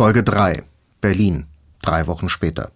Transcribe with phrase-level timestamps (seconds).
[0.00, 0.62] Folge 3.
[1.02, 1.44] Berlin.
[1.82, 2.70] Drei Wochen später.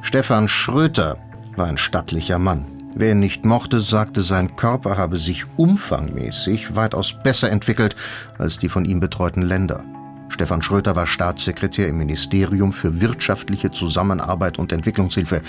[0.00, 1.18] Stefan Schröter
[1.54, 2.64] war ein stattlicher Mann.
[2.94, 7.94] Wer ihn nicht mochte, sagte, sein Körper habe sich umfangmäßig weitaus besser entwickelt
[8.38, 9.84] als die von ihm betreuten Länder.
[10.30, 15.42] Stefan Schröter war Staatssekretär im Ministerium für wirtschaftliche Zusammenarbeit und Entwicklungshilfe,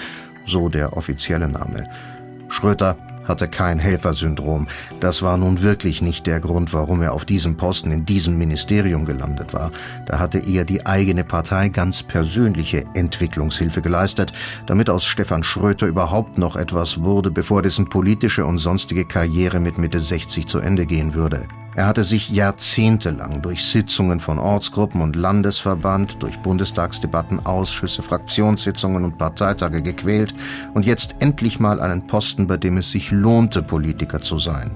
[0.46, 1.90] so der offizielle Name.
[2.50, 4.68] Schröter hatte kein Helfersyndrom.
[5.00, 9.06] Das war nun wirklich nicht der Grund, warum er auf diesem Posten in diesem Ministerium
[9.06, 9.72] gelandet war.
[10.06, 14.34] Da hatte eher die eigene Partei ganz persönliche Entwicklungshilfe geleistet,
[14.66, 19.78] damit aus Stefan Schröter überhaupt noch etwas wurde, bevor dessen politische und sonstige Karriere mit
[19.78, 21.48] Mitte 60 zu Ende gehen würde.
[21.74, 29.18] Er hatte sich jahrzehntelang durch Sitzungen von Ortsgruppen und Landesverband, durch Bundestagsdebatten, Ausschüsse, Fraktionssitzungen und
[29.18, 30.34] Parteitage gequält
[30.74, 34.72] und jetzt endlich mal einen Posten, bei dem es sich lohnte, Politiker zu sein.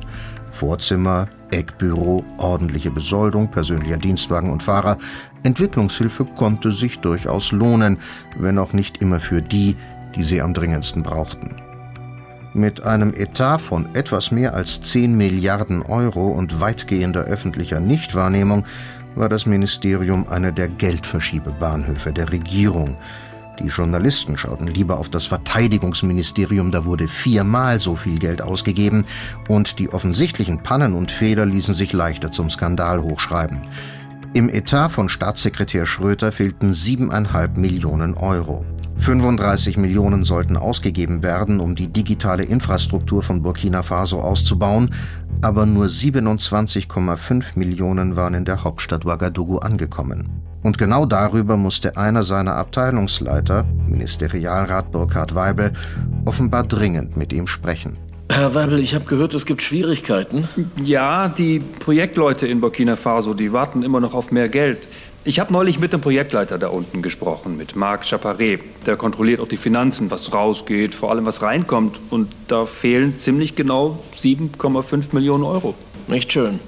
[0.52, 4.98] Vorzimmer, Eckbüro, ordentliche Besoldung, persönlicher Dienstwagen und Fahrer.
[5.44, 7.98] Entwicklungshilfe konnte sich durchaus lohnen,
[8.38, 9.76] wenn auch nicht immer für die,
[10.16, 11.65] die sie am dringendsten brauchten.
[12.56, 18.66] Mit einem Etat von etwas mehr als 10 Milliarden Euro und weitgehender öffentlicher Nichtwahrnehmung
[19.14, 22.96] war das Ministerium einer der Geldverschiebebahnhöfe der Regierung.
[23.60, 29.06] Die Journalisten schauten lieber auf das Verteidigungsministerium, da wurde viermal so viel Geld ausgegeben,
[29.50, 33.64] und die offensichtlichen Pannen und Fehler ließen sich leichter zum Skandal hochschreiben.
[34.34, 38.66] Im Etat von Staatssekretär Schröter fehlten siebeneinhalb Millionen Euro.
[38.98, 44.90] 35 Millionen sollten ausgegeben werden, um die digitale Infrastruktur von Burkina Faso auszubauen,
[45.42, 50.30] aber nur 27,5 Millionen waren in der Hauptstadt Ouagadougou angekommen.
[50.64, 55.74] Und genau darüber musste einer seiner Abteilungsleiter, Ministerialrat Burkhard Weibel,
[56.26, 57.94] offenbar dringend mit ihm sprechen.
[58.36, 60.50] Herr Weibel, ich habe gehört, es gibt Schwierigkeiten.
[60.84, 64.90] Ja, die Projektleute in Burkina Faso, die warten immer noch auf mehr Geld.
[65.24, 68.60] Ich habe neulich mit dem Projektleiter da unten gesprochen, mit Marc Chaparret.
[68.86, 72.02] Der kontrolliert auch die Finanzen, was rausgeht, vor allem was reinkommt.
[72.10, 75.74] Und da fehlen ziemlich genau 7,5 Millionen Euro.
[76.10, 76.60] Nicht schön.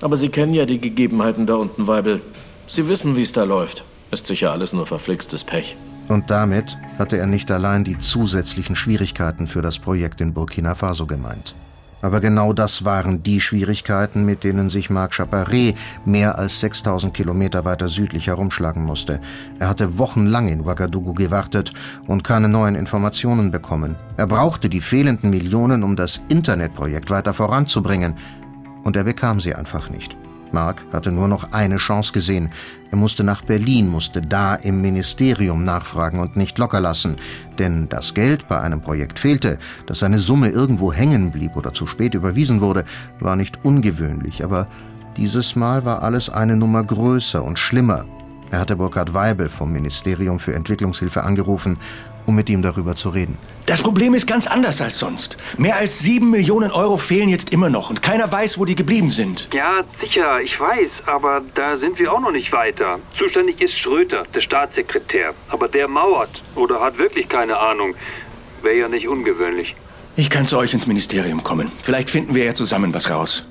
[0.00, 2.20] Aber Sie kennen ja die Gegebenheiten da unten, Weibel.
[2.68, 3.82] Sie wissen, wie es da läuft.
[4.12, 5.76] Ist sicher alles nur verflixtes Pech.
[6.08, 11.06] Und damit hatte er nicht allein die zusätzlichen Schwierigkeiten für das Projekt in Burkina Faso
[11.06, 11.54] gemeint.
[12.00, 17.64] Aber genau das waren die Schwierigkeiten, mit denen sich Marc Chaparret mehr als 6000 Kilometer
[17.64, 19.20] weiter südlich herumschlagen musste.
[19.58, 21.72] Er hatte wochenlang in Ouagadougou gewartet
[22.06, 23.96] und keine neuen Informationen bekommen.
[24.16, 28.14] Er brauchte die fehlenden Millionen, um das Internetprojekt weiter voranzubringen.
[28.84, 30.17] Und er bekam sie einfach nicht.
[30.52, 32.50] Mark hatte nur noch eine Chance gesehen.
[32.90, 37.16] Er musste nach Berlin, musste da im Ministerium nachfragen und nicht locker lassen.
[37.58, 41.86] Denn das Geld bei einem Projekt fehlte, dass eine Summe irgendwo hängen blieb oder zu
[41.86, 42.84] spät überwiesen wurde,
[43.20, 44.44] war nicht ungewöhnlich.
[44.44, 44.68] Aber
[45.16, 48.04] dieses Mal war alles eine Nummer größer und schlimmer.
[48.50, 51.76] Er hatte Burkhard Weibel vom Ministerium für Entwicklungshilfe angerufen
[52.28, 53.38] um mit ihm darüber zu reden.
[53.66, 55.38] Das Problem ist ganz anders als sonst.
[55.56, 59.10] Mehr als sieben Millionen Euro fehlen jetzt immer noch und keiner weiß, wo die geblieben
[59.10, 59.48] sind.
[59.52, 62.98] Ja, sicher, ich weiß, aber da sind wir auch noch nicht weiter.
[63.16, 65.34] Zuständig ist Schröter, der Staatssekretär.
[65.48, 67.94] Aber der mauert oder hat wirklich keine Ahnung.
[68.62, 69.74] Wäre ja nicht ungewöhnlich.
[70.16, 71.72] Ich kann zu euch ins Ministerium kommen.
[71.82, 73.44] Vielleicht finden wir ja zusammen was raus.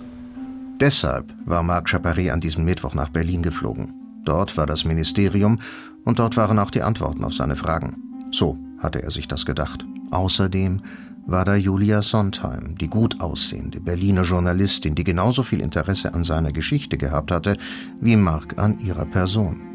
[0.79, 3.93] Deshalb war Marc Chaparret an diesem Mittwoch nach Berlin geflogen.
[4.23, 5.59] Dort war das Ministerium
[6.03, 7.95] und dort waren auch die Antworten auf seine Fragen.
[8.31, 9.85] So hatte er sich das gedacht.
[10.11, 10.77] Außerdem
[11.25, 16.53] war da Julia Sondheim, die gut aussehende Berliner Journalistin, die genauso viel Interesse an seiner
[16.53, 17.57] Geschichte gehabt hatte
[17.99, 19.67] wie Mark an ihrer Person.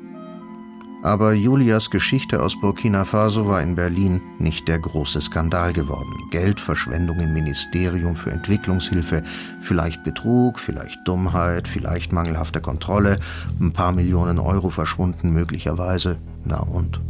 [1.02, 6.14] Aber Julias Geschichte aus Burkina Faso war in Berlin nicht der große Skandal geworden.
[6.30, 9.24] Geldverschwendung im Ministerium für Entwicklungshilfe,
[9.60, 13.18] vielleicht Betrug, vielleicht Dummheit, vielleicht mangelhafte Kontrolle,
[13.60, 16.18] ein paar Millionen Euro verschwunden möglicherweise.
[16.44, 17.00] Na und?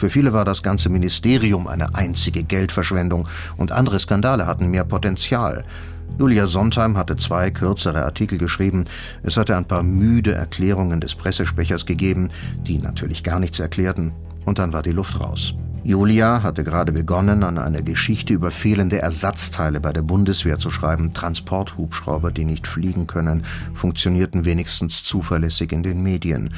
[0.00, 3.28] Für viele war das ganze Ministerium eine einzige Geldverschwendung
[3.58, 5.62] und andere Skandale hatten mehr Potenzial.
[6.18, 8.84] Julia Sondheim hatte zwei kürzere Artikel geschrieben.
[9.22, 12.30] Es hatte ein paar müde Erklärungen des Pressesprechers gegeben,
[12.66, 14.12] die natürlich gar nichts erklärten.
[14.46, 15.52] Und dann war die Luft raus.
[15.84, 21.12] Julia hatte gerade begonnen, an einer Geschichte über fehlende Ersatzteile bei der Bundeswehr zu schreiben.
[21.12, 23.44] Transporthubschrauber, die nicht fliegen können,
[23.74, 26.54] funktionierten wenigstens zuverlässig in den Medien.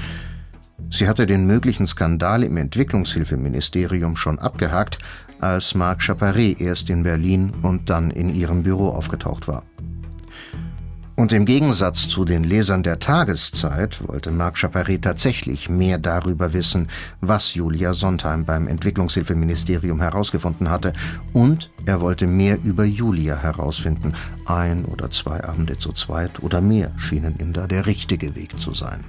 [0.91, 4.99] Sie hatte den möglichen Skandal im Entwicklungshilfeministerium schon abgehakt,
[5.41, 9.65] als Marc Chaparret erst in Berlin und dann in ihrem Büro aufgetaucht war.
[11.15, 16.89] Und im Gegensatz zu den Lesern der Tageszeit wollte Marc Chaparret tatsächlich mehr darüber wissen,
[17.21, 20.95] was Julia Sondheim beim Entwicklungshilfeministerium herausgefunden hatte.
[21.33, 24.15] Und er wollte mehr über Julia herausfinden.
[24.47, 28.73] Ein oder zwei Abende zu zweit oder mehr schienen ihm da der richtige Weg zu
[28.73, 29.05] sein.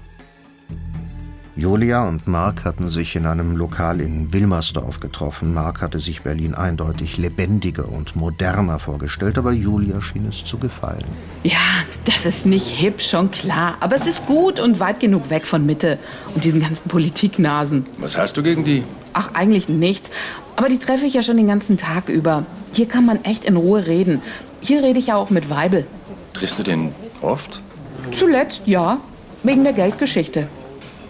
[1.55, 5.53] Julia und Mark hatten sich in einem Lokal in Wilmersdorf getroffen.
[5.53, 11.05] Mark hatte sich Berlin eindeutig lebendiger und moderner vorgestellt, aber Julia schien es zu gefallen.
[11.43, 11.59] Ja,
[12.05, 13.77] das ist nicht hip, schon klar.
[13.81, 15.99] Aber es ist gut und weit genug weg von Mitte
[16.33, 17.85] und diesen ganzen Politiknasen.
[17.99, 18.83] Was hast du gegen die?
[19.13, 20.09] Ach, eigentlich nichts.
[20.55, 22.47] Aber die treffe ich ja schon den ganzen Tag über.
[22.71, 24.23] Hier kann man echt in Ruhe reden.
[24.61, 25.85] Hier rede ich ja auch mit Weibel.
[26.33, 27.61] Triffst du den oft?
[28.09, 28.97] Zuletzt ja,
[29.43, 30.47] wegen der Geldgeschichte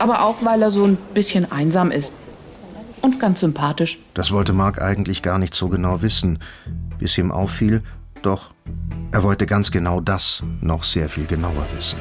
[0.03, 2.13] aber auch, weil er so ein bisschen einsam ist.
[3.01, 3.99] Und ganz sympathisch.
[4.13, 6.39] Das wollte Mark eigentlich gar nicht so genau wissen,
[6.99, 7.81] bis ihm auffiel,
[8.21, 8.53] doch
[9.11, 11.97] er wollte ganz genau das noch sehr viel genauer wissen.